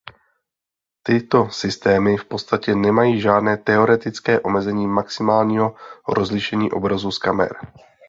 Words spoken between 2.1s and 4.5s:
v podstatě nemají žádné teoretické